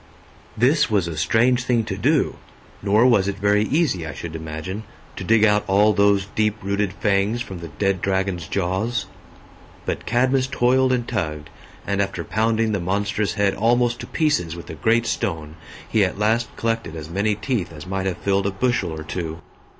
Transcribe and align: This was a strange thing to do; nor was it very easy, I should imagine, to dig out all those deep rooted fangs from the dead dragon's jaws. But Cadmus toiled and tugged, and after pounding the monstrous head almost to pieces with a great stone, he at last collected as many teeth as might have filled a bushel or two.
This 0.57 0.89
was 0.89 1.07
a 1.07 1.15
strange 1.15 1.61
thing 1.63 1.83
to 1.85 1.95
do; 1.95 2.37
nor 2.81 3.05
was 3.05 3.27
it 3.27 3.37
very 3.37 3.65
easy, 3.65 4.07
I 4.07 4.15
should 4.15 4.35
imagine, 4.35 4.81
to 5.15 5.23
dig 5.23 5.45
out 5.45 5.63
all 5.67 5.93
those 5.93 6.25
deep 6.33 6.55
rooted 6.63 6.93
fangs 6.93 7.43
from 7.43 7.59
the 7.59 7.67
dead 7.67 8.01
dragon's 8.01 8.47
jaws. 8.47 9.05
But 9.85 10.07
Cadmus 10.07 10.47
toiled 10.47 10.91
and 10.91 11.07
tugged, 11.07 11.51
and 11.85 12.01
after 12.01 12.23
pounding 12.23 12.71
the 12.71 12.79
monstrous 12.79 13.35
head 13.35 13.53
almost 13.53 13.99
to 13.99 14.07
pieces 14.07 14.55
with 14.55 14.71
a 14.71 14.73
great 14.73 15.05
stone, 15.05 15.55
he 15.87 16.03
at 16.03 16.17
last 16.17 16.49
collected 16.55 16.95
as 16.95 17.07
many 17.07 17.35
teeth 17.35 17.71
as 17.71 17.85
might 17.85 18.07
have 18.07 18.17
filled 18.17 18.47
a 18.47 18.51
bushel 18.51 18.91
or 18.91 19.03
two. 19.03 19.43